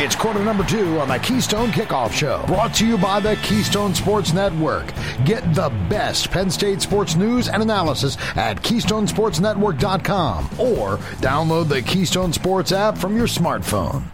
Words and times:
It's 0.00 0.14
quarter 0.14 0.44
number 0.44 0.62
two 0.62 1.00
on 1.00 1.08
the 1.08 1.18
Keystone 1.18 1.70
Kickoff 1.70 2.12
Show, 2.12 2.44
brought 2.46 2.72
to 2.74 2.86
you 2.86 2.96
by 2.96 3.18
the 3.18 3.34
Keystone 3.42 3.96
Sports 3.96 4.32
Network. 4.32 4.86
Get 5.24 5.42
the 5.54 5.70
best 5.90 6.30
Penn 6.30 6.52
State 6.52 6.80
sports 6.80 7.16
news 7.16 7.48
and 7.48 7.60
analysis 7.60 8.16
at 8.36 8.62
KeystonesportsNetwork.com 8.62 10.44
or 10.56 10.98
download 11.18 11.68
the 11.68 11.82
Keystone 11.82 12.32
Sports 12.32 12.70
app 12.70 12.96
from 12.96 13.16
your 13.16 13.26
smartphone. 13.26 14.04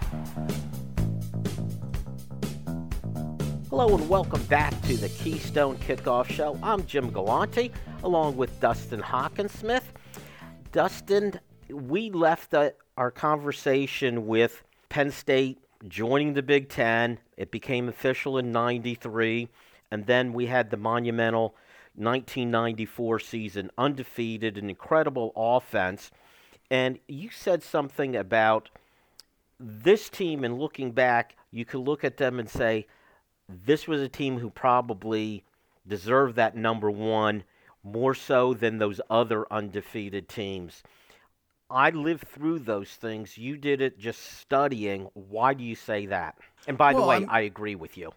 Hello 3.69 3.95
and 3.95 4.09
welcome 4.09 4.43
back 4.45 4.73
to 4.85 4.97
the 4.97 5.11
Keystone 5.11 5.77
Kickoff 5.77 6.31
Show. 6.31 6.59
I'm 6.63 6.87
Jim 6.87 7.11
Galante 7.11 7.71
along 8.03 8.39
with 8.39 8.59
Dustin 8.59 9.03
Hockensmith. 9.03 9.85
Dustin, 10.73 11.39
we 11.69 12.09
left 12.09 12.55
uh, 12.55 12.71
our 12.97 13.11
conversation 13.11 14.27
with 14.27 14.63
Penn 14.89 15.11
State 15.11 15.59
joining 15.89 16.35
the 16.35 16.43
Big 16.43 16.69
Ten. 16.69 17.19
It 17.37 17.51
became 17.51 17.89
official 17.89 18.39
in 18.39 18.53
93. 18.53 19.49
And 19.91 20.07
then 20.07 20.33
we 20.33 20.47
had 20.47 20.71
the 20.71 20.77
monumental 20.77 21.55
1994 21.97 23.21
season, 23.21 23.71
undefeated, 23.79 24.59
an 24.59 24.69
incredible 24.69 25.33
offense. 25.37 26.11
And 26.71 26.99
you 27.07 27.31
said 27.31 27.63
something 27.63 28.17
about 28.17 28.71
this 29.61 30.09
team, 30.09 30.43
and 30.43 30.59
looking 30.59 30.91
back, 30.91 31.37
you 31.51 31.65
could 31.65 31.81
look 31.81 32.03
at 32.03 32.17
them 32.17 32.41
and 32.41 32.49
say, 32.49 32.87
this 33.49 33.87
was 33.87 34.01
a 34.01 34.09
team 34.09 34.39
who 34.39 34.51
probably 34.51 35.45
deserved 35.87 36.37
that 36.37 36.57
number 36.57 36.91
one 36.91 37.45
more 37.83 38.15
so 38.15 38.55
than 38.55 38.79
those 38.79 39.01
other 39.11 39.47
undefeated 39.53 40.29
teams. 40.29 40.83
I 41.75 41.91
lived 41.91 42.29
through 42.29 42.61
those 42.61 42.89
things. 42.89 43.37
You 43.37 43.57
did 43.57 43.81
it 43.81 43.99
just 43.99 44.39
studying. 44.39 45.09
Why 45.15 45.55
do 45.55 45.65
you 45.65 45.75
say 45.75 46.07
that? 46.07 46.37
And 46.69 46.79
by 46.79 46.95
well, 46.95 47.03
the 47.03 47.09
way, 47.09 47.17
I'm, 47.17 47.29
i 47.29 47.41
agree 47.41 47.75
with 47.75 47.99
you. 47.99 48.13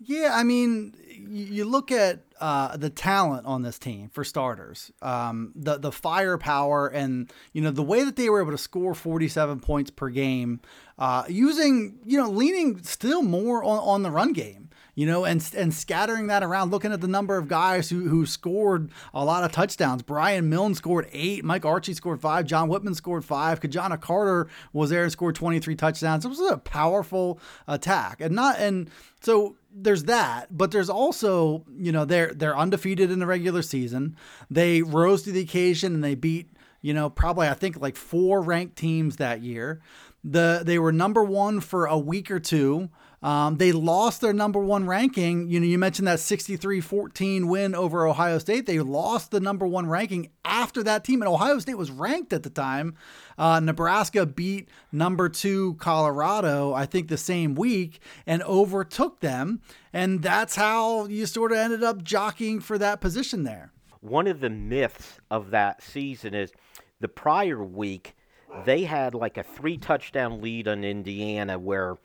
Yeah, 0.00 0.30
I 0.32 0.44
mean, 0.44 0.94
you 1.28 1.64
look 1.64 1.90
at 1.90 2.20
uh, 2.40 2.76
the 2.76 2.88
talent 2.88 3.46
on 3.46 3.62
this 3.62 3.80
team 3.80 4.10
for 4.10 4.22
starters, 4.22 4.92
um, 5.02 5.52
the 5.56 5.76
the 5.76 5.90
firepower, 5.90 6.86
and 6.86 7.32
you 7.52 7.60
know 7.60 7.72
the 7.72 7.82
way 7.82 8.04
that 8.04 8.14
they 8.14 8.30
were 8.30 8.40
able 8.40 8.52
to 8.52 8.58
score 8.58 8.94
47 8.94 9.58
points 9.58 9.90
per 9.90 10.08
game, 10.08 10.60
uh, 11.00 11.24
using 11.28 11.98
you 12.04 12.16
know 12.16 12.30
leaning 12.30 12.80
still 12.84 13.22
more 13.22 13.64
on, 13.64 13.78
on 13.80 14.02
the 14.04 14.10
run 14.12 14.32
game 14.32 14.67
you 14.98 15.06
know, 15.06 15.24
and 15.24 15.48
and 15.56 15.72
scattering 15.72 16.26
that 16.26 16.42
around, 16.42 16.72
looking 16.72 16.92
at 16.92 17.00
the 17.00 17.06
number 17.06 17.36
of 17.36 17.46
guys 17.46 17.88
who 17.88 18.08
who 18.08 18.26
scored 18.26 18.90
a 19.14 19.24
lot 19.24 19.44
of 19.44 19.52
touchdowns. 19.52 20.02
Brian 20.02 20.48
Milne 20.48 20.74
scored 20.74 21.08
eight, 21.12 21.44
Mike 21.44 21.64
Archie 21.64 21.94
scored 21.94 22.20
five, 22.20 22.46
Jon 22.46 22.68
Witman 22.68 22.96
scored 22.96 23.24
five, 23.24 23.60
Ki-Jana 23.60 23.96
Carter 23.96 24.48
was 24.72 24.90
there 24.90 25.04
and 25.04 25.12
scored 25.12 25.36
23 25.36 25.76
touchdowns. 25.76 26.24
It 26.24 26.28
was 26.28 26.40
a 26.40 26.58
powerful 26.58 27.38
attack, 27.68 28.20
and 28.20 28.34
not 28.34 28.58
and 28.58 28.90
so 29.20 29.54
there's 29.72 30.02
that, 30.04 30.48
but 30.50 30.72
there's 30.72 30.90
also 30.90 31.64
you 31.76 31.92
know 31.92 32.04
they're 32.04 32.34
they're 32.34 32.58
undefeated 32.58 33.12
in 33.12 33.20
the 33.20 33.26
regular 33.26 33.62
season. 33.62 34.16
They 34.50 34.82
rose 34.82 35.22
to 35.22 35.30
the 35.30 35.42
occasion 35.42 35.94
and 35.94 36.02
they 36.02 36.16
beat 36.16 36.50
you 36.88 36.94
know 36.94 37.10
probably 37.10 37.46
I 37.46 37.52
think 37.52 37.78
like 37.82 37.96
four 37.96 38.40
ranked 38.40 38.76
teams 38.76 39.16
that 39.16 39.42
year. 39.42 39.82
The 40.24 40.62
they 40.64 40.78
were 40.78 40.90
number 40.90 41.22
one 41.22 41.60
for 41.60 41.84
a 41.84 41.98
week 41.98 42.30
or 42.30 42.40
two. 42.40 42.88
Um, 43.22 43.58
they 43.58 43.72
lost 43.72 44.22
their 44.22 44.32
number 44.32 44.58
one 44.58 44.86
ranking. 44.86 45.50
You 45.50 45.60
know, 45.60 45.66
you 45.66 45.76
mentioned 45.76 46.08
that 46.08 46.18
63 46.18 46.80
14 46.80 47.46
win 47.46 47.74
over 47.74 48.06
Ohio 48.06 48.38
State. 48.38 48.64
They 48.64 48.78
lost 48.80 49.32
the 49.32 49.38
number 49.38 49.66
one 49.66 49.86
ranking 49.86 50.30
after 50.46 50.82
that 50.84 51.04
team, 51.04 51.20
and 51.20 51.28
Ohio 51.28 51.58
State 51.58 51.76
was 51.76 51.90
ranked 51.90 52.32
at 52.32 52.42
the 52.42 52.50
time. 52.50 52.94
Uh, 53.36 53.60
Nebraska 53.60 54.24
beat 54.24 54.70
number 54.90 55.28
two 55.28 55.74
Colorado, 55.74 56.72
I 56.72 56.86
think, 56.86 57.08
the 57.08 57.18
same 57.18 57.54
week 57.54 58.00
and 58.26 58.42
overtook 58.44 59.20
them. 59.20 59.60
And 59.92 60.22
that's 60.22 60.56
how 60.56 61.04
you 61.06 61.26
sort 61.26 61.52
of 61.52 61.58
ended 61.58 61.82
up 61.82 62.02
jockeying 62.02 62.60
for 62.60 62.78
that 62.78 63.02
position 63.02 63.42
there. 63.42 63.72
One 64.00 64.28
of 64.28 64.40
the 64.40 64.50
myths 64.50 65.18
of 65.30 65.50
that 65.50 65.82
season 65.82 66.34
is 66.34 66.52
the 67.00 67.08
prior 67.08 67.62
week, 67.62 68.16
they 68.64 68.84
had 68.84 69.14
like 69.14 69.36
a 69.36 69.42
three 69.42 69.76
touchdown 69.76 70.40
lead 70.40 70.68
on 70.68 70.84
Indiana 70.84 71.58
where 71.58 71.96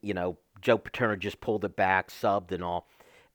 you 0.00 0.14
know, 0.14 0.38
Joe 0.60 0.78
Paterno 0.78 1.16
just 1.16 1.40
pulled 1.40 1.64
it 1.64 1.76
back, 1.76 2.10
subbed 2.10 2.52
and 2.52 2.62
all. 2.62 2.86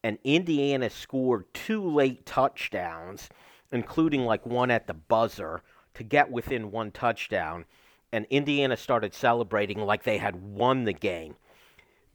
And 0.03 0.17
Indiana 0.23 0.89
scored 0.89 1.53
two 1.53 1.83
late 1.83 2.25
touchdowns, 2.25 3.29
including 3.71 4.25
like 4.25 4.45
one 4.45 4.71
at 4.71 4.87
the 4.87 4.93
buzzer, 4.93 5.61
to 5.95 6.03
get 6.03 6.31
within 6.31 6.71
one 6.71 6.91
touchdown. 6.91 7.65
And 8.11 8.25
Indiana 8.29 8.77
started 8.77 9.13
celebrating 9.13 9.79
like 9.79 10.03
they 10.03 10.17
had 10.17 10.41
won 10.41 10.85
the 10.85 10.93
game. 10.93 11.35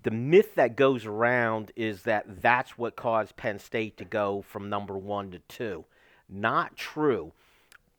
The 0.02 0.10
myth 0.10 0.54
that 0.56 0.76
goes 0.76 1.06
around 1.06 1.72
is 1.76 2.02
that 2.02 2.42
that's 2.42 2.76
what 2.76 2.96
caused 2.96 3.36
Penn 3.36 3.58
State 3.58 3.96
to 3.98 4.04
go 4.04 4.42
from 4.42 4.68
number 4.68 4.98
one 4.98 5.30
to 5.30 5.38
two. 5.40 5.84
Not 6.28 6.76
true, 6.76 7.32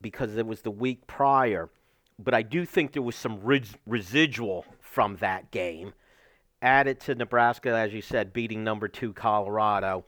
because 0.01 0.35
it 0.37 0.45
was 0.45 0.61
the 0.61 0.71
week 0.71 1.07
prior. 1.07 1.69
But 2.17 2.33
I 2.33 2.41
do 2.41 2.65
think 2.65 2.93
there 2.93 3.01
was 3.01 3.15
some 3.15 3.41
res- 3.41 3.75
residual 3.85 4.65
from 4.79 5.17
that 5.17 5.51
game 5.51 5.93
added 6.61 6.99
to 7.01 7.15
Nebraska, 7.15 7.69
as 7.69 7.93
you 7.93 8.01
said, 8.01 8.33
beating 8.33 8.63
number 8.63 8.87
two 8.87 9.13
Colorado, 9.13 10.05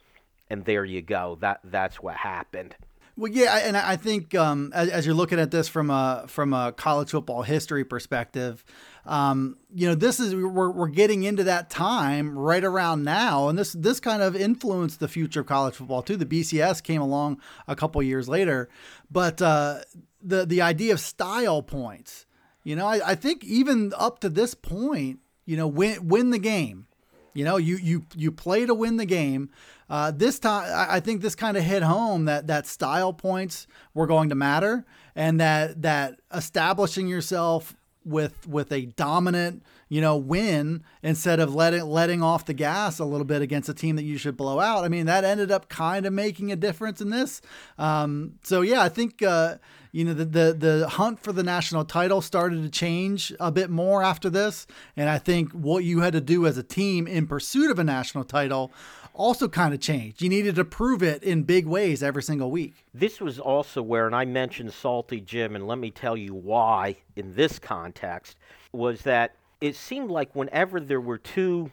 and 0.50 0.66
there 0.66 0.86
you 0.86 1.02
go. 1.02 1.38
That 1.42 1.60
that's 1.64 1.98
what 1.98 2.16
happened. 2.16 2.76
Well, 3.18 3.32
yeah, 3.32 3.58
and 3.58 3.76
I 3.76 3.96
think 3.96 4.36
um, 4.36 4.72
as, 4.76 4.90
as, 4.90 5.06
you're 5.08 5.16
looking 5.16 5.40
at 5.40 5.50
this 5.50 5.68
from 5.68 5.90
a 5.90 6.26
from 6.28 6.54
a 6.54 6.72
college 6.72 7.10
football 7.10 7.42
history 7.42 7.84
perspective, 7.84 8.64
um, 9.08 9.58
you 9.74 9.88
know, 9.88 9.96
this 9.96 10.20
is 10.20 10.36
we're, 10.36 10.70
we're 10.70 10.88
getting 10.88 11.24
into 11.24 11.44
that 11.46 11.72
time 11.72 12.38
right 12.38 12.64
around 12.64 13.04
now, 13.04 13.50
and 13.50 13.58
this 13.58 13.74
this 13.74 14.00
kind 14.00 14.22
of 14.22 14.36
influenced 14.36 15.00
the 15.00 15.08
future 15.08 15.40
of 15.40 15.48
college 15.48 15.74
football 15.74 16.04
too. 16.04 16.16
The 16.16 16.28
BCS 16.28 16.84
came 16.84 17.02
along 17.02 17.42
a 17.68 17.76
couple 17.76 18.04
years 18.04 18.30
later, 18.30 18.70
but 19.10 19.42
uh, 19.42 19.80
the 20.22 20.46
the 20.46 20.62
idea 20.62 20.94
of 20.94 21.00
style 21.00 21.64
points, 21.64 22.28
you 22.64 22.76
know, 22.76 22.86
I, 22.86 23.02
I 23.04 23.16
think 23.16 23.44
even 23.44 23.94
up 23.98 24.20
to 24.20 24.30
this 24.30 24.54
point, 24.54 25.22
you 25.44 25.58
know, 25.58 25.68
win 25.68 26.08
win 26.08 26.30
the 26.30 26.40
game. 26.40 26.86
You 27.34 27.46
know, 27.46 27.58
you 27.58 27.78
you 27.78 28.06
you 28.16 28.32
play 28.32 28.68
to 28.68 28.76
win 28.76 28.98
the 28.98 29.06
game. 29.06 29.50
Uh, 29.90 30.12
this 30.12 30.40
time, 30.40 30.70
I 30.90 31.00
think 31.00 31.22
this 31.22 31.36
kind 31.36 31.56
of 31.56 31.64
hit 31.64 31.84
home 31.84 32.26
that 32.26 32.48
that 32.48 32.68
style 32.68 33.14
points 33.14 33.68
were 33.94 34.08
going 34.08 34.30
to 34.30 34.36
matter, 34.36 34.86
and 35.16 35.40
that 35.40 35.82
that 35.82 36.20
establishing 36.34 37.08
yourself 37.08 37.76
with 38.08 38.48
with 38.48 38.72
a 38.72 38.86
dominant 38.86 39.64
you 39.90 40.00
know 40.00 40.16
win 40.16 40.84
instead 41.04 41.40
of 41.40 41.54
letting 41.54 41.84
letting 41.84 42.24
off 42.24 42.46
the 42.46 42.54
gas 42.54 43.00
a 43.00 43.06
little 43.06 43.26
bit 43.26 43.42
against 43.42 43.68
a 43.68 43.74
team 43.74 43.96
that 43.98 44.04
you 44.04 44.18
should 44.18 44.38
blow 44.38 44.60
out. 44.60 44.84
I 44.84 44.88
mean 44.88 45.06
that 45.08 45.24
ended 45.24 45.52
up 45.52 45.68
kind 45.70 46.06
of 46.06 46.14
making 46.14 46.52
a 46.52 46.56
difference 46.56 47.02
in 47.02 47.10
this. 47.10 47.42
Um, 47.78 48.36
so 48.44 48.62
yeah, 48.62 48.82
I 48.82 48.90
think 48.90 49.22
uh, 49.22 49.58
you 49.92 50.06
know 50.06 50.14
the, 50.14 50.26
the 50.26 50.56
the 50.58 50.90
hunt 50.90 51.20
for 51.20 51.34
the 51.34 51.44
national 51.44 51.86
title 51.86 52.22
started 52.22 52.64
to 52.64 52.70
change 52.70 53.34
a 53.40 53.52
bit 53.52 53.70
more 53.70 54.02
after 54.02 54.30
this, 54.30 54.68
and 54.96 55.10
I 55.10 55.18
think 55.18 55.52
what 55.52 55.84
you 55.84 56.00
had 56.00 56.14
to 56.14 56.22
do 56.22 56.46
as 56.46 56.58
a 56.58 56.64
team 56.64 57.08
in 57.08 57.28
pursuit 57.28 57.72
of 57.72 57.80
a 57.80 57.84
national 57.84 58.24
title 58.24 58.72
also 59.18 59.48
kind 59.48 59.74
of 59.74 59.80
changed. 59.80 60.22
You 60.22 60.30
needed 60.30 60.56
to 60.56 60.66
prove 60.66 61.04
it 61.04 61.24
in 61.24 61.44
big 61.44 61.66
ways 61.66 62.02
every 62.02 62.24
single 62.24 62.52
week. 62.52 62.86
This 62.94 63.20
was 63.20 63.40
also 63.40 63.82
where, 63.82 64.06
and 64.06 64.16
I 64.16 64.26
mentioned 64.26 64.72
Salty 64.72 65.20
Jim, 65.20 65.56
and 65.56 65.68
let 65.68 65.80
me 65.80 65.92
tell 65.92 66.16
you 66.16 66.34
why 66.34 66.98
in 67.16 67.34
this 67.34 67.60
context, 67.60 68.38
was 68.72 69.02
that 69.02 69.36
it 69.60 69.76
seemed 69.76 70.12
like 70.12 70.36
whenever 70.36 70.80
there 70.80 71.02
were 71.02 71.18
two 71.18 71.72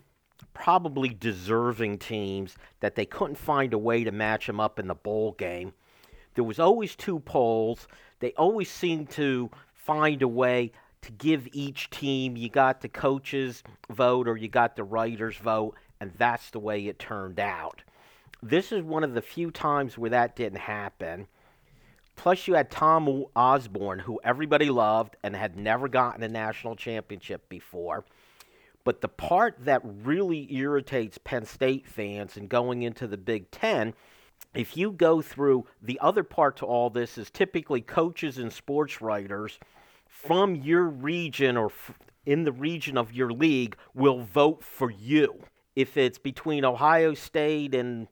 probably 0.55 1.10
deserving 1.10 1.99
teams 1.99 2.56
that 2.81 2.94
they 2.94 3.05
couldn't 3.05 3.37
find 3.37 3.75
a 3.75 3.78
way 3.78 4.05
to 4.05 4.11
match 4.11 4.47
them 4.47 4.61
up 4.61 4.78
in 4.78 4.88
the 4.88 4.94
bowl 4.94 5.32
game, 5.32 5.72
there 6.34 6.44
was 6.44 6.59
always 6.59 6.97
two 6.97 7.21
polls. 7.21 7.87
They 8.21 8.32
always 8.32 8.71
seemed 8.71 9.11
to 9.11 9.50
find 9.75 10.22
a 10.22 10.28
way 10.28 10.72
to 11.03 11.12
give 11.12 11.47
each 11.52 11.90
team, 11.90 12.35
you 12.37 12.49
got 12.49 12.81
the 12.81 12.88
coaches 12.88 13.62
vote 13.90 14.26
or 14.26 14.38
you 14.38 14.49
got 14.49 14.75
the 14.75 14.85
writers 14.85 15.37
vote, 15.37 15.76
and 16.00 16.12
that's 16.19 16.50
the 16.50 16.58
way 16.58 16.87
it 16.87 16.99
turned 16.99 17.41
out. 17.41 17.82
This 18.43 18.73
is 18.73 18.82
one 18.82 19.05
of 19.05 19.14
the 19.14 19.23
few 19.23 19.50
times 19.50 19.96
where 19.96 20.11
that 20.11 20.37
didn't 20.37 20.58
happen. 20.58 21.26
Plus, 22.17 22.46
you 22.46 22.55
had 22.55 22.70
Tom 22.70 23.25
Osborne, 23.35 23.99
who 23.99 24.20
everybody 24.23 24.70
loved 24.70 25.17
and 25.23 25.35
had 25.35 25.56
never 25.56 25.88
gotten 25.88 26.23
a 26.23 26.29
national 26.29 26.76
championship 26.76 27.49
before. 27.49 28.05
But 28.85 29.00
the 29.00 29.08
part 29.08 29.56
that 29.64 29.81
really 29.82 30.55
irritates 30.55 31.19
Penn 31.19 31.46
State 31.46 31.88
fans 31.88 32.37
and 32.37 32.49
going 32.49 32.82
into 32.82 33.06
the 33.06 33.17
Big 33.17 33.50
Ten, 33.50 33.94
if 34.52 34.76
you 34.76 34.93
go 34.93 35.23
through 35.23 35.67
the 35.82 35.99
other 36.00 36.23
part 36.23 36.56
to 36.58 36.67
all 36.67 36.90
this, 36.90 37.17
is 37.17 37.31
typically 37.31 37.81
coaches 37.81 38.38
and 38.38 38.52
sports 38.52 39.00
writers 39.00 39.58
from 40.06 40.55
your 40.55 40.85
region 40.85 41.56
or 41.56 41.73
in 42.26 42.44
the 42.44 42.52
region 42.52 42.97
of 42.97 43.12
your 43.12 43.32
league 43.32 43.76
will 43.94 44.20
vote 44.20 44.62
for 44.62 44.90
you. 44.90 45.44
If 45.76 45.97
it's 45.97 46.19
between 46.19 46.65
Ohio 46.65 47.15
State 47.15 47.75
and 47.75 48.06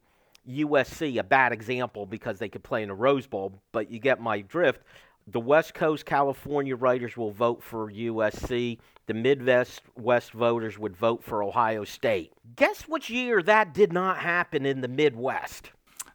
USC, 0.49 1.19
a 1.19 1.23
bad 1.23 1.53
example 1.53 2.07
because 2.07 2.39
they 2.39 2.49
could 2.49 2.65
play 2.65 2.83
in 2.83 2.91
a 2.91 2.95
Rose 2.95 3.27
Bowl, 3.27 3.61
but 3.71 3.91
you 3.91 3.99
get 4.01 4.21
my 4.21 4.41
drift. 4.41 4.83
the 5.27 5.41
West 5.41 5.75
Coast 5.75 6.05
California 6.05 6.75
writers 6.75 7.17
will 7.17 7.31
vote 7.31 7.63
for 7.63 7.91
USC. 7.91 8.79
The 9.07 9.15
Midwest 9.15 9.83
West 9.97 10.33
voters 10.33 10.79
would 10.79 10.97
vote 10.97 11.23
for 11.23 11.43
Ohio 11.43 11.85
State. 11.85 12.33
Guess 12.57 12.83
which 12.83 13.09
year 13.11 13.43
that 13.43 13.73
did 13.73 13.93
not 13.93 14.19
happen 14.19 14.67
in 14.67 14.81
the 14.81 14.89
Midwest? 14.89 15.71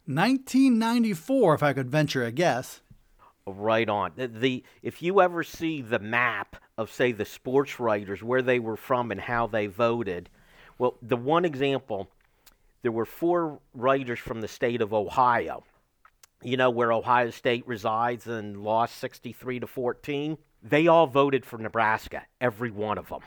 1994, 0.05 1.55
if 1.55 1.63
I 1.63 1.73
could 1.73 1.89
venture 1.89 2.23
a 2.23 2.31
guess. 2.31 2.81
Right 3.45 3.87
on. 3.87 4.11
The, 4.15 4.27
the 4.27 4.63
if 4.81 5.01
you 5.01 5.21
ever 5.21 5.41
see 5.43 5.81
the 5.81 5.99
map 5.99 6.57
of 6.77 6.91
say 6.91 7.13
the 7.13 7.25
sports 7.25 7.79
writers 7.79 8.21
where 8.21 8.41
they 8.41 8.59
were 8.59 8.75
from 8.75 9.09
and 9.09 9.21
how 9.21 9.47
they 9.47 9.67
voted, 9.67 10.29
well, 10.77 10.97
the 11.01 11.17
one 11.17 11.45
example, 11.45 12.09
there 12.81 12.91
were 12.91 13.05
four 13.05 13.59
writers 13.73 14.19
from 14.19 14.41
the 14.41 14.47
state 14.47 14.81
of 14.81 14.93
Ohio. 14.93 15.63
You 16.43 16.57
know 16.57 16.69
where 16.69 16.93
Ohio 16.93 17.31
State 17.31 17.67
resides 17.67 18.27
and 18.27 18.63
lost 18.63 18.97
63 18.97 19.61
to 19.61 19.67
14. 19.67 20.37
They 20.61 20.87
all 20.87 21.07
voted 21.07 21.45
for 21.45 21.57
Nebraska, 21.57 22.23
every 22.39 22.69
one 22.69 22.97
of 22.97 23.09
them. 23.09 23.21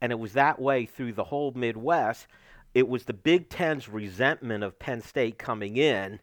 And 0.00 0.12
it 0.12 0.18
was 0.18 0.34
that 0.34 0.60
way 0.60 0.84
through 0.84 1.12
the 1.14 1.24
whole 1.24 1.52
Midwest. 1.52 2.26
It 2.74 2.88
was 2.88 3.04
the 3.04 3.14
Big 3.14 3.48
Ten's 3.48 3.88
resentment 3.88 4.62
of 4.62 4.78
Penn 4.78 5.00
State 5.00 5.38
coming 5.38 5.76
in 5.76 6.20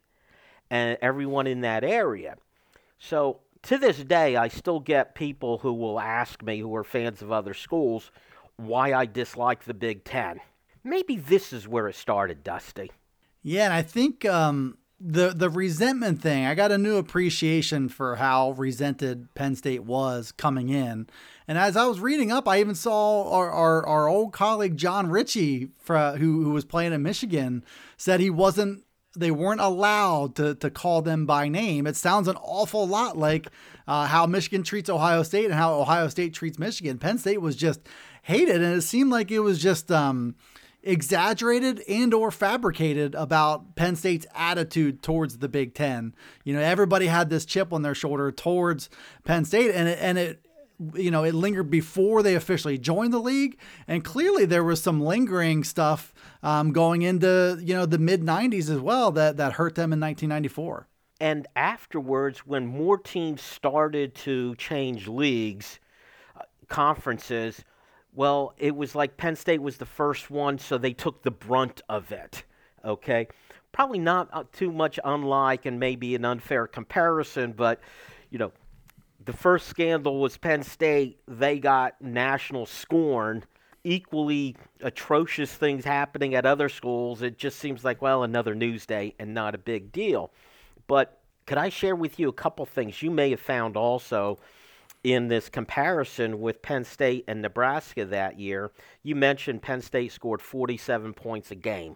and 0.70 0.98
everyone 1.02 1.48
in 1.48 1.62
that 1.62 1.84
area. 1.84 2.36
So 3.00 3.40
to 3.64 3.78
this 3.78 3.98
day, 4.04 4.36
I 4.36 4.48
still 4.48 4.80
get 4.80 5.16
people 5.16 5.60
who 5.60 5.74
will 5.74 6.00
ask 6.00 6.44
me, 6.44 6.60
who 6.60 6.76
are 6.76 6.84
fans 6.84 7.22
of 7.22 7.32
other 7.32 7.54
schools, 7.54 8.12
why 8.58 8.94
I 8.94 9.06
dislike 9.06 9.64
the 9.64 9.74
Big 9.74 10.04
Ten. 10.04 10.40
Maybe 10.84 11.16
this 11.16 11.54
is 11.54 11.68
where 11.68 11.88
it 11.88 11.96
started, 11.96 12.44
Dusty. 12.44 12.92
Yeah, 13.44 13.66
and 13.66 13.74
I 13.74 13.82
think 13.82 14.26
um, 14.26 14.78
the 15.00 15.30
the 15.30 15.50
resentment 15.50 16.22
thing. 16.22 16.46
I 16.46 16.56
got 16.56 16.72
a 16.72 16.78
new 16.78 16.98
appreciation 16.98 17.90
for 17.90 18.16
how 18.16 18.52
resented 18.52 19.34
Penn 19.34 19.56
State 19.56 19.84
was 19.84 20.32
coming 20.32 20.70
in, 20.70 21.08
and 21.48 21.58
as 21.58 21.76
I 21.76 21.86
was 21.86 22.00
reading 22.00 22.32
up, 22.32 22.48
I 22.48 22.60
even 22.60 22.76
saw 22.76 23.32
our 23.32 23.50
our, 23.50 23.86
our 23.86 24.08
old 24.08 24.34
colleague 24.34 24.78
Jon 24.78 25.10
Ritchie, 25.10 25.70
who 25.88 26.44
who 26.44 26.52
was 26.52 26.66
playing 26.66 26.94
in 26.94 27.02
Michigan, 27.02 27.64
said 27.98 28.20
he 28.20 28.30
wasn't 28.30 28.84
they 29.16 29.32
weren't 29.32 29.62
allowed 29.62 30.36
to, 30.36 30.56
to 30.56 30.70
call 30.70 31.02
them 31.02 31.26
by 31.26 31.48
name. 31.50 31.86
It 31.86 31.96
sounds 31.96 32.28
an 32.28 32.38
awful 32.38 32.88
lot 32.88 33.18
like 33.18 33.48
uh, 33.88 34.06
how 34.06 34.26
Michigan 34.26 34.64
treats 34.64 34.90
Ohio 34.90 35.24
State 35.24 35.46
and 35.46 35.54
how 35.54 35.74
Ohio 35.74 36.08
State 36.08 36.34
treats 36.34 36.58
Michigan. 36.58 36.98
Penn 36.98 37.18
State 37.18 37.42
was 37.42 37.56
just 37.56 37.82
hated, 38.24 38.62
and 38.62 38.76
it 38.76 38.84
seemed 38.84 39.12
like 39.12 39.32
it 39.32 39.40
was 39.40 39.62
just 39.62 39.92
um, 39.92 40.36
exaggerated 40.84 41.82
and 41.88 42.14
or 42.14 42.32
fabricated 42.32 43.16
about 43.16 43.76
Penn 43.76 43.96
State's 43.96 44.26
attitude 44.34 45.04
towards 45.04 45.38
the 45.38 45.50
Big 45.50 45.74
Ten. 45.74 46.16
You 46.44 46.54
know, 46.54 46.62
everybody 46.62 47.08
had 47.08 47.30
this 47.30 47.46
chip 47.46 47.72
on 47.72 47.82
their 47.82 47.96
shoulder 47.96 48.32
towards 48.32 48.90
Penn 49.24 49.46
State, 49.46 49.72
and 49.74 49.88
it, 49.88 50.00
and 50.02 50.18
it 50.18 50.46
you 50.96 51.12
know, 51.12 51.24
it 51.24 51.36
lingered 51.36 51.70
before 51.70 52.24
they 52.24 52.36
officially 52.36 52.78
joined 52.78 53.14
the 53.14 53.20
league, 53.20 53.58
and 53.88 54.04
clearly 54.04 54.46
there 54.46 54.64
was 54.64 54.82
some 54.82 55.00
lingering 55.00 55.64
stuff 55.64 56.14
um, 56.42 56.72
going 56.72 57.04
into 57.04 57.60
you 57.62 57.76
know 57.76 57.86
the 57.86 58.00
mid 58.00 58.22
'90s 58.22 58.70
as 58.70 58.80
well 58.80 59.12
that 59.12 59.38
that 59.38 59.54
hurt 59.54 59.76
them 59.76 59.94
in 59.94 60.00
1994. 60.00 60.88
And 61.20 61.48
afterwards, 61.56 62.40
when 62.40 62.66
more 62.66 62.98
teams 62.98 63.44
started 63.44 64.16
to 64.16 64.56
change 64.56 65.08
leagues, 65.08 65.80
uh, 66.36 66.42
conferences, 66.68 67.64
well, 68.14 68.54
it 68.58 68.76
was 68.76 68.96
like 68.96 69.18
Penn 69.18 69.36
State 69.36 69.62
was 69.62 69.78
the 69.78 69.86
first 69.86 70.30
one, 70.30 70.58
so 70.58 70.78
they 70.78 70.94
took 70.94 71.24
the 71.24 71.32
brunt 71.32 71.82
of 71.88 72.12
it. 72.12 72.44
Okay, 72.84 73.28
probably 73.72 74.00
not 74.00 74.30
uh, 74.34 74.44
too 74.52 74.72
much 74.72 75.00
unlike, 75.04 75.66
and 75.66 75.80
maybe 75.80 76.16
an 76.16 76.26
unfair 76.26 76.68
comparison, 76.68 77.54
but 77.54 77.80
you 78.30 78.38
know 78.38 78.52
the 79.24 79.34
first 79.34 79.68
scandal 79.68 80.20
was 80.20 80.38
Penn 80.38 80.64
State. 80.64 81.20
They 81.28 81.60
got 81.60 82.02
national 82.02 82.66
scorn. 82.66 83.44
Equally 83.84 84.56
atrocious 84.82 85.52
things 85.52 85.84
happening 85.84 86.36
at 86.36 86.46
other 86.46 86.70
schools. 86.70 87.24
It 87.24 87.40
just 87.40 87.58
seems 87.58 87.84
like, 87.84 88.00
well, 88.00 88.22
another 88.22 88.54
news 88.54 88.86
day 88.86 89.16
and 89.18 89.34
not 89.34 89.56
a 89.56 89.58
big 89.58 89.92
deal. 89.92 90.32
But 90.86 91.20
could 91.48 91.58
I 91.58 91.70
share 91.70 91.96
with 91.96 92.20
you 92.20 92.30
a 92.30 92.34
couple 92.34 92.64
things 92.68 93.02
you 93.02 93.10
may 93.10 93.32
have 93.32 93.40
found 93.40 93.76
also 93.76 94.38
in 95.04 95.28
this 95.28 95.50
comparison 95.50 96.40
with 96.40 96.62
Penn 96.62 96.84
State 96.84 97.26
and 97.28 97.42
Nebraska 97.42 98.06
that 98.06 98.40
year? 98.40 98.72
You 99.04 99.16
mentioned 99.16 99.62
Penn 99.62 99.82
State 99.82 100.12
scored 100.12 100.42
47 100.42 101.14
points 101.14 101.52
a 101.52 101.56
game. 101.56 101.96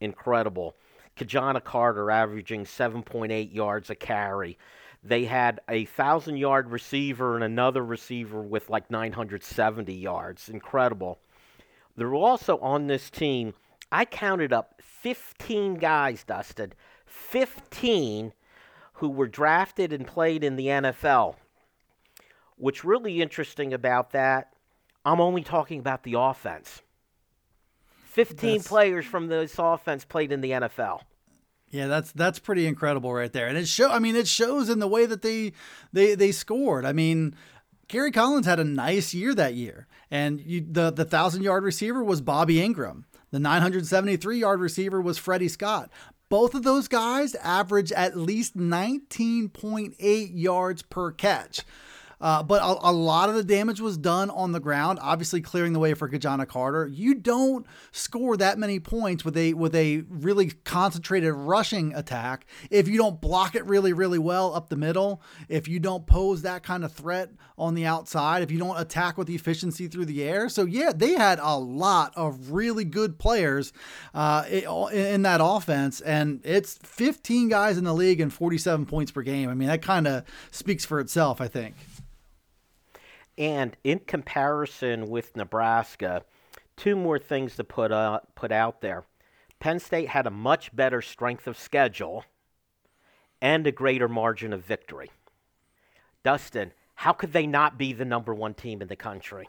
Incredible. 0.00 0.76
Ki-Jana 1.16 1.60
Carter 1.60 2.10
averaging 2.10 2.64
7.8 2.64 3.54
yards 3.54 3.90
a 3.90 3.94
carry. 3.94 4.58
They 5.04 5.24
had 5.24 5.60
a 5.68 5.84
thousand 5.84 6.36
yard 6.36 6.70
receiver 6.70 7.34
and 7.34 7.44
another 7.44 7.84
receiver 7.84 8.40
with 8.40 8.70
like 8.70 8.90
970 8.90 9.92
yards. 9.92 10.48
Incredible. 10.48 11.18
There 11.96 12.08
were 12.08 12.14
also 12.14 12.58
on 12.58 12.86
this 12.86 13.10
team, 13.10 13.54
I 13.90 14.04
counted 14.04 14.52
up 14.52 14.80
15 14.80 15.74
guys, 15.74 16.24
Dustin, 16.24 16.72
15 17.06 18.32
who 18.94 19.08
were 19.08 19.26
drafted 19.26 19.92
and 19.92 20.06
played 20.06 20.44
in 20.44 20.56
the 20.56 20.66
NFL. 20.66 21.34
What's 22.62 22.84
really 22.84 23.20
interesting 23.20 23.74
about 23.74 24.12
that, 24.12 24.52
I'm 25.04 25.20
only 25.20 25.42
talking 25.42 25.80
about 25.80 26.04
the 26.04 26.14
offense. 26.16 26.80
15 28.10 28.52
That's... 28.52 28.68
players 28.68 29.04
from 29.04 29.26
this 29.26 29.56
offense 29.58 30.04
played 30.04 30.30
in 30.30 30.42
the 30.42 30.52
NFL. 30.52 31.00
Yeah, 31.70 31.88
that's 31.88 32.12
that's 32.12 32.38
pretty 32.38 32.68
incredible 32.68 33.12
right 33.12 33.32
there, 33.32 33.48
and 33.48 33.58
it 33.58 33.66
show. 33.66 33.90
I 33.90 33.98
mean, 33.98 34.14
it 34.14 34.28
shows 34.28 34.68
in 34.68 34.78
the 34.78 34.86
way 34.86 35.06
that 35.06 35.22
they 35.22 35.54
they 35.92 36.14
they 36.14 36.30
scored. 36.30 36.84
I 36.84 36.92
mean, 36.92 37.34
Kerry 37.88 38.12
Collins 38.12 38.46
had 38.46 38.60
a 38.60 38.64
nice 38.64 39.12
year 39.12 39.34
that 39.34 39.54
year, 39.54 39.88
and 40.08 40.40
you, 40.40 40.64
the 40.64 40.92
the 40.92 41.04
thousand 41.04 41.42
yard 41.42 41.64
receiver 41.64 42.04
was 42.04 42.20
Bobby 42.20 42.58
Engram. 42.58 43.02
The 43.32 43.40
973 43.40 44.38
yard 44.38 44.60
receiver 44.60 45.00
was 45.00 45.18
Freddie 45.18 45.48
Scott. 45.48 45.90
Both 46.28 46.54
of 46.54 46.62
those 46.62 46.86
guys 46.86 47.34
average 47.36 47.90
at 47.90 48.16
least 48.16 48.56
19.8 48.56 50.30
yards 50.32 50.82
per 50.82 51.10
catch. 51.10 51.62
Uh, 52.22 52.40
but 52.40 52.62
a, 52.62 52.88
a, 52.88 52.92
lot 52.92 53.28
of 53.28 53.34
the 53.34 53.42
damage 53.42 53.80
was 53.80 53.98
done 53.98 54.30
on 54.30 54.52
the 54.52 54.60
ground, 54.60 54.96
obviously 55.02 55.40
clearing 55.40 55.72
the 55.72 55.80
way 55.80 55.92
for 55.92 56.08
Ki-Jana 56.08 56.46
Carter. 56.46 56.86
You 56.86 57.14
don't 57.14 57.66
score 57.90 58.36
that 58.36 58.58
many 58.58 58.78
points 58.78 59.24
with 59.24 59.36
a 59.36 59.54
with 59.54 59.74
a 59.74 60.04
really 60.08 60.50
concentrated 60.64 61.34
rushing 61.34 61.92
attack 61.94 62.46
if 62.70 62.86
you 62.86 62.96
don't 62.96 63.20
block 63.20 63.56
it 63.56 63.66
really 63.66 63.92
really 63.92 64.20
well 64.20 64.54
up 64.54 64.68
the 64.68 64.76
middle. 64.76 65.20
If 65.48 65.66
you 65.66 65.80
don't 65.80 66.06
pose 66.06 66.42
that 66.42 66.62
kind 66.62 66.84
of 66.84 66.92
threat 66.92 67.30
on 67.58 67.74
the 67.74 67.86
outside, 67.86 68.42
if 68.42 68.52
you 68.52 68.58
don't 68.58 68.80
attack 68.80 69.18
with 69.18 69.28
efficiency 69.28 69.88
through 69.88 70.06
the 70.06 70.22
air. 70.22 70.48
So 70.48 70.64
yeah, 70.64 70.92
they 70.94 71.14
had 71.14 71.40
a 71.40 71.58
lot 71.58 72.12
of 72.14 72.52
really 72.52 72.84
good 72.84 73.18
players 73.18 73.72
uh, 74.14 74.44
in 74.92 75.22
that 75.22 75.40
offense, 75.42 76.00
and 76.00 76.40
it's 76.44 76.78
15 76.84 77.48
guys 77.48 77.78
in 77.78 77.84
the 77.84 77.92
league 77.92 78.20
and 78.20 78.32
47 78.32 78.86
points 78.86 79.10
per 79.10 79.22
game. 79.22 79.48
I 79.48 79.54
mean, 79.54 79.68
that 79.68 79.82
kind 79.82 80.06
of 80.06 80.24
speaks 80.52 80.84
for 80.84 81.00
itself, 81.00 81.40
I 81.40 81.48
think. 81.48 81.74
And 83.38 83.76
in 83.82 84.00
comparison 84.00 85.08
with 85.08 85.36
Nebraska, 85.36 86.22
two 86.76 86.96
more 86.96 87.18
things 87.18 87.56
to 87.56 87.64
put 87.64 87.92
uh, 87.92 88.20
put 88.34 88.52
out 88.52 88.80
there. 88.80 89.04
Penn 89.60 89.78
State 89.78 90.08
had 90.08 90.26
a 90.26 90.30
much 90.30 90.74
better 90.74 91.00
strength 91.00 91.46
of 91.46 91.58
schedule 91.58 92.24
and 93.40 93.66
a 93.66 93.72
greater 93.72 94.08
margin 94.08 94.52
of 94.52 94.64
victory. 94.64 95.10
Dustin, 96.22 96.72
how 96.96 97.12
could 97.12 97.32
they 97.32 97.46
not 97.46 97.78
be 97.78 97.92
the 97.92 98.04
number 98.04 98.34
one 98.34 98.54
team 98.54 98.82
in 98.82 98.88
the 98.88 98.96
country? 98.96 99.48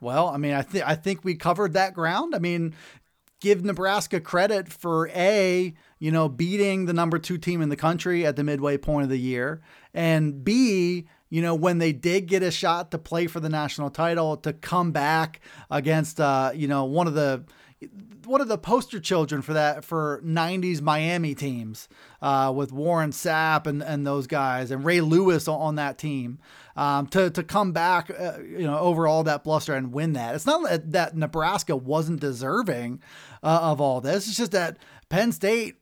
Well, 0.00 0.28
I 0.28 0.36
mean, 0.36 0.54
I 0.54 0.62
think 0.62 0.86
I 0.86 0.94
think 0.94 1.24
we 1.24 1.34
covered 1.34 1.72
that 1.72 1.94
ground. 1.94 2.34
I 2.34 2.38
mean, 2.38 2.74
give 3.40 3.64
Nebraska 3.64 4.20
credit 4.20 4.68
for 4.68 5.08
a 5.08 5.74
you 5.98 6.10
know 6.10 6.28
beating 6.28 6.86
the 6.86 6.92
number 6.92 7.18
two 7.18 7.38
team 7.38 7.60
in 7.60 7.68
the 7.68 7.76
country 7.76 8.24
at 8.24 8.36
the 8.36 8.44
midway 8.44 8.76
point 8.76 9.04
of 9.04 9.10
the 9.10 9.18
year, 9.18 9.60
and 9.92 10.44
b 10.44 11.08
you 11.30 11.42
know, 11.42 11.54
when 11.54 11.78
they 11.78 11.92
did 11.92 12.26
get 12.26 12.42
a 12.42 12.50
shot 12.50 12.90
to 12.90 12.98
play 12.98 13.26
for 13.26 13.40
the 13.40 13.48
national 13.48 13.90
title, 13.90 14.36
to 14.38 14.52
come 14.52 14.92
back 14.92 15.40
against, 15.70 16.20
uh, 16.20 16.52
you 16.54 16.68
know, 16.68 16.84
one 16.84 17.06
of 17.06 17.14
the 17.14 17.44
one 18.24 18.40
of 18.40 18.48
the 18.48 18.58
poster 18.58 19.00
children 19.00 19.40
for 19.40 19.54
that 19.54 19.84
for 19.84 20.20
90s 20.24 20.82
Miami 20.82 21.34
teams 21.34 21.88
uh, 22.20 22.52
with 22.54 22.72
Warren 22.72 23.10
Sapp 23.10 23.66
and, 23.66 23.82
and 23.82 24.06
those 24.06 24.26
guys 24.26 24.70
and 24.70 24.84
Ray 24.84 25.00
Lewis 25.00 25.48
on, 25.48 25.76
that 25.76 25.96
team 25.96 26.38
um, 26.76 27.06
to, 27.08 27.30
to 27.30 27.42
come 27.42 27.72
back 27.72 28.10
uh, 28.10 28.38
you 28.42 28.66
know 28.66 28.78
over 28.78 29.06
all 29.06 29.24
that 29.24 29.44
bluster 29.44 29.74
and 29.74 29.92
win 29.92 30.12
that. 30.14 30.34
It's 30.34 30.46
not 30.46 30.68
that, 30.68 30.92
that 30.92 31.16
Nebraska 31.16 31.76
wasn't 31.76 32.20
deserving 32.20 33.00
uh, 33.42 33.60
of 33.62 33.80
all 33.80 34.00
this. 34.00 34.28
It's 34.28 34.36
just 34.36 34.52
that 34.52 34.78
Penn 35.08 35.32
State, 35.32 35.76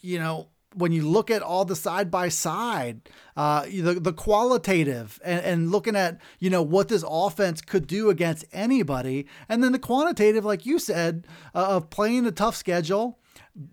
you 0.00 0.18
know, 0.18 0.48
when 0.78 0.92
you 0.92 1.08
look 1.08 1.30
at 1.30 1.42
all 1.42 1.64
the 1.64 1.76
side 1.76 2.10
by 2.10 2.28
side, 2.28 3.08
uh, 3.36 3.62
the 3.66 3.98
the 4.00 4.12
qualitative 4.12 5.20
and, 5.24 5.44
and 5.44 5.70
looking 5.70 5.96
at 5.96 6.20
you 6.38 6.50
know 6.50 6.62
what 6.62 6.88
this 6.88 7.04
offense 7.06 7.60
could 7.60 7.86
do 7.86 8.10
against 8.10 8.44
anybody, 8.52 9.26
and 9.48 9.62
then 9.62 9.72
the 9.72 9.78
quantitative, 9.78 10.44
like 10.44 10.64
you 10.64 10.78
said, 10.78 11.26
uh, 11.54 11.66
of 11.76 11.90
playing 11.90 12.26
a 12.26 12.32
tough 12.32 12.56
schedule, 12.56 13.18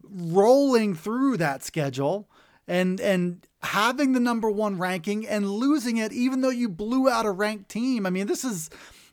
rolling 0.04 0.96
through 0.96 1.38
that 1.38 1.64
schedule, 1.64 2.30
and 2.68 3.00
and 3.00 3.48
having 3.62 4.14
the 4.14 4.20
number 4.20 4.50
one 4.50 4.78
ranking 4.78 5.28
and 5.28 5.50
losing 5.50 5.98
it, 5.98 6.12
even 6.12 6.42
though 6.42 6.50
you 6.50 6.70
blew 6.70 7.10
out 7.10 7.26
a 7.26 7.32
ranked 7.32 7.70
team. 7.70 8.06
I 8.06 8.10
mean, 8.10 8.28
this 8.28 8.44
is 8.44 8.70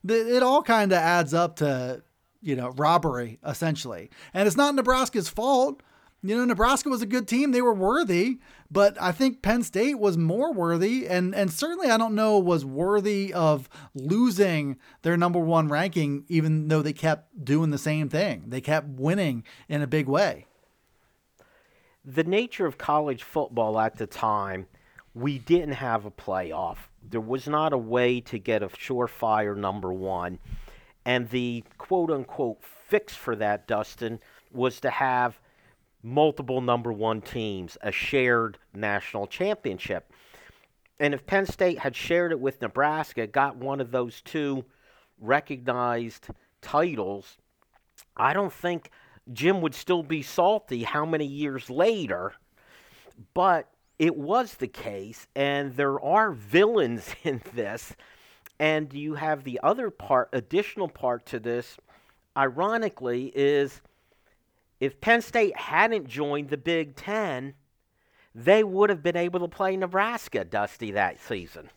it 0.09 0.43
all 0.43 0.63
kind 0.63 0.93
of 0.93 0.99
adds 0.99 1.35
up 1.35 1.57
to 1.57 2.03
you 2.41 2.57
know 2.57 2.71
robbery 2.71 3.39
essentially, 3.47 4.11
and 4.33 4.47
it's 4.47 4.57
not 4.57 4.75
Nebraska's 4.75 5.29
fault. 5.29 5.83
You 6.25 6.37
know, 6.37 6.45
Nebraska 6.45 6.89
was 6.89 7.03
a 7.03 7.07
good 7.07 7.27
team; 7.27 7.51
they 7.51 7.63
were 7.63 7.75
worthy, 7.75 8.39
but 8.71 8.97
I 9.01 9.11
think 9.13 9.43
Penn 9.43 9.63
State 9.63 9.99
was 9.99 10.17
more 10.17 10.53
worthy, 10.53 11.07
and 11.09 11.35
and 11.35 11.51
certainly 11.51 11.91
I 11.91 11.97
don't 11.97 12.15
know 12.15 12.39
was 12.39 12.65
worthy 12.65 13.33
of 13.35 13.69
losing 13.95 14.77
their 15.03 15.17
number 15.17 15.41
one 15.41 15.69
ranking, 15.69 16.25
even 16.29 16.69
though 16.69 16.83
they 16.83 16.93
kept 16.93 17.45
doing 17.45 17.71
the 17.71 17.79
same 17.79 18.09
thing. 18.09 18.45
They 18.47 18.61
kept 18.61 18.87
winning 18.89 19.45
in 19.69 19.83
a 19.83 19.87
big 19.87 20.07
way 20.07 20.47
the 22.05 22.25
nature 22.25 22.67
of 22.67 22.79
college 22.79 23.23
football 23.23 23.79
at 23.79 23.97
the 23.97 24.07
time, 24.07 24.67
we 25.15 25.39
didn't 25.39 25.75
have 25.75 26.05
a 26.05 26.11
playoff. 26.11 26.79
There 27.09 27.21
was 27.21 27.47
not 27.47 27.73
a 27.73 27.79
way 27.79 28.21
to 28.23 28.39
get 28.39 28.63
a 28.63 28.69
surefire 28.69 29.57
number 29.57 29.93
one. 29.93 30.39
And 31.05 31.29
the 31.31 31.65
quote 31.79 32.11
unquote 32.11 32.63
fix 32.63 33.15
for 33.15 33.37
that, 33.37 33.67
Dustin, 33.67 34.21
was 34.53 34.81
to 34.81 34.91
have 34.91 35.39
multiple 36.03 36.61
number 36.61 36.93
one 36.93 37.21
teams, 37.21 37.79
a 37.83 37.93
shared 37.93 38.59
national 38.75 39.27
championship. 39.27 40.13
And 40.99 41.15
if 41.15 41.27
Penn 41.27 41.47
State 41.47 41.79
had 41.79 41.97
shared 41.97 42.33
it 42.33 42.41
with 42.41 42.61
Nebraska, 42.61 43.27
got 43.27 43.57
one 43.57 43.81
of 43.81 43.91
those 43.91 44.21
two 44.21 44.65
recognized 45.21 46.29
titles, 46.61 47.39
I 48.17 48.33
don't 48.33 48.53
think 48.53 48.91
Jim 49.33 49.61
would 49.61 49.75
still 49.75 50.03
be 50.03 50.23
salty 50.23 50.83
how 50.83 51.05
many 51.05 51.27
years 51.27 51.71
later, 51.71 52.35
but 53.35 53.69
it 53.99 54.17
was 54.17 54.55
the 54.55 54.69
case, 54.69 55.29
and 55.37 55.77
there 55.77 56.01
are 56.01 56.33
villains 56.33 57.15
in 57.23 57.41
this. 57.55 57.95
And 58.59 58.93
you 58.93 59.15
have 59.15 59.43
the 59.43 59.59
other 59.63 59.91
part, 59.91 60.29
additional 60.33 60.89
part 60.89 61.27
to 61.27 61.41
this, 61.41 61.77
ironically, 62.37 63.33
is 63.35 63.81
if 64.83 65.01
Penn 65.01 65.23
State 65.23 65.57
hadn't 65.57 66.09
joined 66.09 66.49
the 66.49 66.57
Big 66.57 66.97
Ten, 66.97 67.55
they 68.35 68.65
would 68.65 68.91
have 68.91 69.01
been 69.01 69.17
able 69.17 69.39
to 69.39 69.47
play 69.47 69.77
Nebraska, 69.77 70.45
Dusty, 70.45 70.91
that 70.91 71.21
season. 71.21 71.71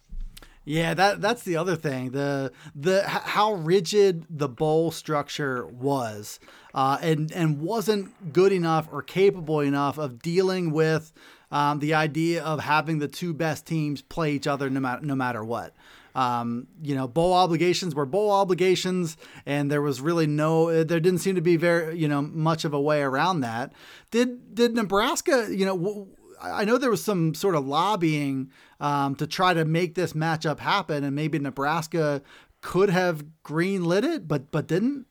Yeah, 0.63 0.95
that 0.95 1.21
that's 1.21 1.43
the 1.43 1.55
other 1.55 1.75
thing. 1.75 2.09
The 2.09 2.51
the 2.73 3.03
how 3.07 3.53
rigid 3.53 4.25
the 4.27 4.49
bowl 4.49 4.89
structure 4.89 5.67
was, 5.67 6.39
uh, 6.73 6.97
and 6.99 7.31
and 7.31 7.61
wasn't 7.61 8.33
good 8.33 8.51
enough 8.51 8.89
or 8.91 9.03
capable 9.03 9.59
enough 9.59 9.99
of 9.99 10.19
dealing 10.23 10.71
with 10.71 11.13
um, 11.51 11.77
the 11.77 11.93
idea 11.93 12.43
of 12.43 12.61
having 12.61 12.97
the 12.97 13.07
two 13.07 13.35
best 13.35 13.67
teams 13.67 14.01
play 14.01 14.31
each 14.31 14.47
other 14.47 14.67
no 14.71 14.79
matter 14.79 15.05
no 15.05 15.13
matter 15.13 15.43
what. 15.43 15.75
Um, 16.15 16.67
you 16.81 16.95
know, 16.95 17.07
bowl 17.07 17.33
obligations 17.33 17.93
were 17.93 18.05
bowl 18.05 18.31
obligations, 18.31 19.17
and 19.45 19.69
there 19.69 19.81
was 19.81 19.99
really 20.01 20.25
no, 20.25 20.83
there 20.83 20.99
didn't 21.01 21.19
seem 21.19 21.35
to 21.35 21.41
be 21.41 21.57
very, 21.57 21.97
you 21.97 22.07
know, 22.07 22.21
much 22.21 22.63
of 22.65 22.73
a 22.73 22.79
way 22.79 23.01
around 23.01 23.41
that. 23.41 23.73
Did 24.11 24.55
did 24.55 24.73
Nebraska, 24.73 25.47
you 25.51 25.65
know, 25.65 25.77
w- 25.77 26.07
I 26.41 26.63
know 26.65 26.77
there 26.77 26.89
was 26.89 27.03
some 27.03 27.33
sort 27.33 27.55
of 27.55 27.65
lobbying 27.65 28.51
um, 28.79 29.15
to 29.15 29.27
try 29.27 29.53
to 29.53 29.65
make 29.65 29.95
this 29.95 30.13
matchup 30.13 30.59
happen, 30.59 31.03
and 31.03 31.15
maybe 31.15 31.37
Nebraska 31.37 32.21
could 32.61 32.89
have 32.89 33.25
greenlit 33.43 34.03
it, 34.03 34.27
but 34.27 34.51
but 34.51 34.67
didn't. 34.67 35.05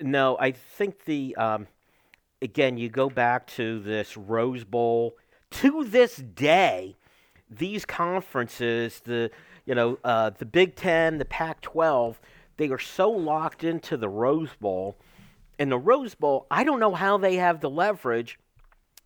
No, 0.00 0.36
I 0.40 0.52
think 0.52 1.04
the 1.04 1.36
um, 1.36 1.66
again 2.40 2.78
you 2.78 2.88
go 2.88 3.08
back 3.10 3.46
to 3.48 3.80
this 3.80 4.16
Rose 4.16 4.64
Bowl. 4.64 5.16
To 5.52 5.84
this 5.84 6.16
day, 6.16 6.96
these 7.50 7.84
conferences, 7.84 9.00
the 9.00 9.30
you 9.64 9.74
know 9.74 9.98
uh, 10.04 10.30
the 10.30 10.46
Big 10.46 10.76
Ten, 10.76 11.18
the 11.18 11.24
Pac-12, 11.24 12.16
they 12.56 12.68
are 12.70 12.78
so 12.78 13.10
locked 13.10 13.64
into 13.64 13.96
the 13.96 14.08
Rose 14.08 14.54
Bowl. 14.60 14.96
And 15.58 15.72
the 15.72 15.78
Rose 15.78 16.14
Bowl, 16.14 16.46
I 16.50 16.64
don't 16.64 16.80
know 16.80 16.94
how 16.94 17.16
they 17.16 17.36
have 17.36 17.60
the 17.60 17.70
leverage 17.70 18.38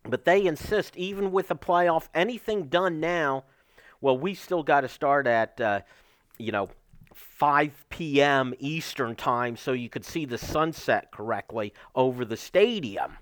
but 0.03 0.25
they 0.25 0.45
insist, 0.45 0.97
even 0.97 1.31
with 1.31 1.51
a 1.51 1.55
playoff, 1.55 2.07
anything 2.13 2.63
done 2.63 2.99
now, 2.99 3.43
well, 3.99 4.17
we 4.17 4.33
still 4.33 4.63
got 4.63 4.81
to 4.81 4.87
start 4.87 5.27
at, 5.27 5.61
uh, 5.61 5.81
you 6.39 6.51
know, 6.51 6.69
5 7.13 7.85
p.m. 7.89 8.53
Eastern 8.59 9.15
time 9.15 9.55
so 9.55 9.73
you 9.73 9.89
could 9.89 10.05
see 10.05 10.25
the 10.25 10.37
sunset 10.37 11.11
correctly 11.11 11.73
over 11.93 12.25
the 12.25 12.37
stadium. 12.37 13.17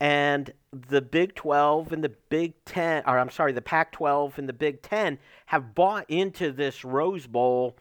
And 0.00 0.52
the 0.72 1.02
Big 1.02 1.34
12 1.34 1.92
and 1.92 2.04
the 2.04 2.12
Big 2.28 2.54
10, 2.64 3.02
or 3.06 3.18
I'm 3.18 3.30
sorry, 3.30 3.52
the 3.52 3.62
Pac 3.62 3.92
12 3.92 4.38
and 4.38 4.48
the 4.48 4.52
Big 4.52 4.82
10 4.82 5.18
have 5.46 5.74
bought 5.74 6.04
into 6.08 6.52
this 6.52 6.84
Rose 6.84 7.26
Bowl 7.26 7.76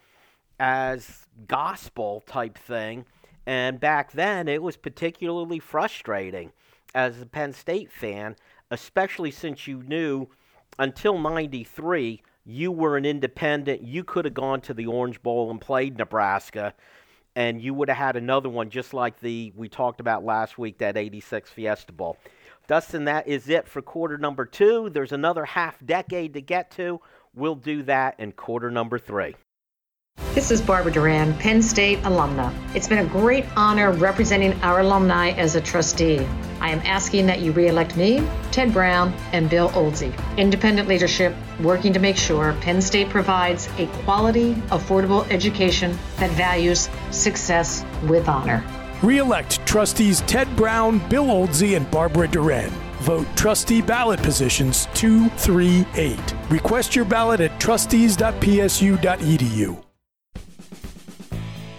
as 0.59 1.27
gospel 1.47 2.24
type 2.25 2.57
thing. 2.57 3.05
And 3.45 3.79
back 3.79 4.12
then, 4.12 4.47
it 4.47 4.63
was 4.63 4.77
particularly 4.77 5.59
frustrating 5.59 6.51
as 6.95 7.21
a 7.21 7.25
Penn 7.25 7.53
State 7.53 7.91
fan, 7.91 8.36
especially 8.71 9.31
since 9.31 9.67
you 9.67 9.83
knew 9.83 10.27
until 10.79 11.17
93 11.19 12.21
you 12.47 12.71
were 12.71 12.95
an 12.97 13.05
independent. 13.05 13.83
You 13.83 14.03
could 14.03 14.25
have 14.25 14.33
gone 14.33 14.62
to 14.62 14.74
the 14.74 14.86
Orange 14.86 15.21
Bowl 15.21 15.51
and 15.51 15.59
played 15.59 15.97
Nebraska, 15.97 16.74
and 17.38 17.62
you 17.62 17.72
would 17.72 17.88
have 17.88 18.00
had 18.00 18.15
another 18.15 18.50
one 18.50 18.72
just 18.72 18.96
like 18.96 19.20
the 19.20 19.53
we 19.56 19.70
talked 19.70 20.00
about 20.00 20.25
last 20.25 20.58
week, 20.58 20.79
that 20.79 20.98
86 20.98 21.51
Fiesta 21.51 21.94
Bowl. 21.94 22.17
Dustin, 22.67 23.06
that 23.06 23.27
is 23.27 23.48
it 23.48 23.67
for 23.67 23.79
quarter 23.84 24.17
number 24.17 24.44
two. 24.44 24.89
There's 24.89 25.12
another 25.12 25.46
half 25.46 25.77
decade 25.86 26.34
to 26.34 26.41
get 26.41 26.72
to. 26.72 27.00
We'll 27.36 27.53
do 27.53 27.84
that 27.84 28.20
in 28.20 28.32
quarter 28.32 28.72
number 28.72 28.98
three. 28.98 29.36
This 30.34 30.50
is 30.50 30.63
Barbara 30.63 30.91
Doran, 30.91 31.36
Penn 31.36 31.62
State 31.62 32.00
alumna. 32.00 32.51
It's 32.75 32.88
been 32.88 33.06
a 33.06 33.10
great 33.10 33.46
honor 33.56 33.91
representing 33.91 34.53
our 34.63 34.79
alumni 34.79 35.29
as 35.29 35.53
a 35.56 35.62
trustee. 35.62 36.25
I 36.59 36.71
am 36.71 36.79
asking 36.79 37.27
that 37.27 37.39
you 37.39 37.51
reelect 37.51 37.95
me, 37.95 38.27
Ted 38.51 38.73
Brown, 38.73 39.13
and 39.33 39.47
Bill 39.49 39.69
Oldsey. 39.69 40.11
Independent 40.37 40.87
leadership 40.87 41.35
working 41.61 41.93
to 41.93 41.99
make 41.99 42.17
sure 42.17 42.55
Penn 42.61 42.81
State 42.81 43.09
provides 43.09 43.69
a 43.77 43.85
quality, 44.03 44.55
affordable 44.69 45.29
education 45.29 45.97
that 46.17 46.31
values 46.31 46.89
success 47.11 47.85
with 48.07 48.27
honor. 48.27 48.63
Reelect 49.03 49.63
trustees 49.65 50.21
Ted 50.21 50.53
Brown, 50.55 50.97
Bill 51.09 51.25
Oldsey, 51.25 51.77
and 51.77 51.89
Barbara 51.91 52.27
Doran. 52.27 52.71
Vote 53.01 53.27
trustee 53.35 53.81
ballot 53.81 54.19
positions 54.21 54.87
238. 54.95 56.19
Request 56.49 56.95
your 56.95 57.05
ballot 57.05 57.41
at 57.41 57.59
trustees.psu.edu. 57.59 59.87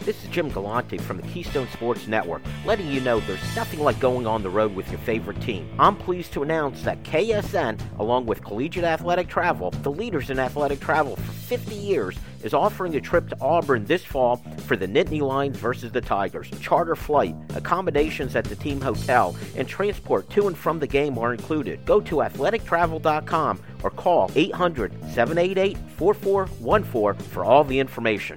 This 0.08 0.24
is 0.24 0.30
Jim 0.30 0.48
Galante 0.48 0.96
from 0.96 1.18
the 1.18 1.28
Keystone 1.28 1.68
Sports 1.68 2.08
Network, 2.08 2.40
letting 2.64 2.90
you 2.90 2.98
know 3.02 3.20
there's 3.20 3.54
nothing 3.54 3.80
like 3.80 4.00
going 4.00 4.26
on 4.26 4.42
the 4.42 4.48
road 4.48 4.74
with 4.74 4.88
your 4.90 5.00
favorite 5.00 5.38
team. 5.42 5.68
I'm 5.78 5.96
pleased 5.96 6.32
to 6.32 6.42
announce 6.42 6.82
that 6.84 7.02
KSN, 7.02 7.78
along 7.98 8.24
with 8.24 8.42
Collegiate 8.42 8.84
Athletic 8.84 9.28
Travel, 9.28 9.70
the 9.70 9.90
leaders 9.90 10.30
in 10.30 10.38
athletic 10.38 10.80
travel 10.80 11.16
for 11.16 11.32
50 11.32 11.74
years, 11.74 12.16
is 12.42 12.54
offering 12.54 12.96
a 12.96 13.00
trip 13.02 13.28
to 13.28 13.36
Auburn 13.42 13.84
this 13.84 14.02
fall 14.02 14.36
for 14.66 14.76
the 14.76 14.86
Nittany 14.86 15.20
Lions 15.20 15.58
versus 15.58 15.92
the 15.92 16.00
Tigers. 16.00 16.50
Charter 16.60 16.96
flight, 16.96 17.34
accommodations 17.54 18.34
at 18.34 18.44
the 18.44 18.56
team 18.56 18.80
hotel, 18.80 19.36
and 19.56 19.68
transport 19.68 20.30
to 20.30 20.46
and 20.46 20.56
from 20.56 20.78
the 20.78 20.86
game 20.86 21.18
are 21.18 21.34
included. 21.34 21.84
Go 21.84 22.00
to 22.00 22.16
athletictravel.com 22.16 23.60
or 23.82 23.90
call 23.90 24.30
800 24.34 24.92
788 25.12 25.76
4414 25.96 27.28
for 27.28 27.44
all 27.44 27.64
the 27.64 27.78
information. 27.78 28.36